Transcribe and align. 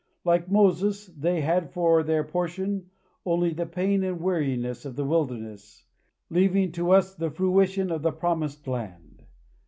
Like 0.23 0.49
Moses, 0.49 1.05
they 1.15 1.41
had 1.41 1.69
for 1.73 2.01
their 2.01 2.23
portion 2.23 2.89
only 3.23 3.53
the 3.53 3.67
pain 3.67 4.01
and 4.03 4.19
weariness 4.19 4.83
of 4.83 4.95
the 4.95 5.05
wilderness, 5.05 5.85
leaving 6.31 6.71
to 6.71 6.89
us 6.89 7.13
the 7.13 7.29
fruition 7.29 7.91
of 7.91 8.01
the 8.01 8.11
promised 8.11 8.67
land. 8.67 9.23